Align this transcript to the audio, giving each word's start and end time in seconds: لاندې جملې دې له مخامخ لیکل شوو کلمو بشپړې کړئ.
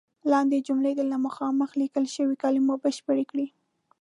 لاندې 0.31 0.65
جملې 0.67 0.91
دې 0.97 1.03
له 1.11 1.17
مخامخ 1.25 1.69
لیکل 1.81 2.05
شوو 2.15 2.39
کلمو 2.43 2.73
بشپړې 2.83 3.25
کړئ. 3.31 3.47